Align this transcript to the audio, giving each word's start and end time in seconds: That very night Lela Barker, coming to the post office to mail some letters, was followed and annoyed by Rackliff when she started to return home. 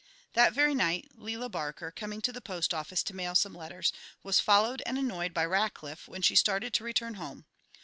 That 0.33 0.53
very 0.53 0.73
night 0.73 1.09
Lela 1.13 1.47
Barker, 1.47 1.91
coming 1.91 2.21
to 2.21 2.31
the 2.33 2.41
post 2.41 2.73
office 2.73 3.03
to 3.03 3.15
mail 3.15 3.35
some 3.35 3.53
letters, 3.53 3.93
was 4.23 4.39
followed 4.39 4.81
and 4.87 4.97
annoyed 4.97 5.31
by 5.31 5.45
Rackliff 5.45 6.07
when 6.07 6.23
she 6.23 6.35
started 6.35 6.73
to 6.73 6.83
return 6.83 7.13
home. 7.21 7.45